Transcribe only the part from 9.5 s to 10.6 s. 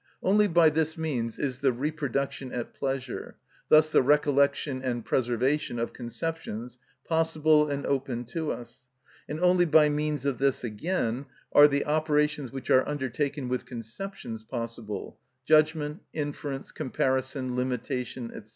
by means of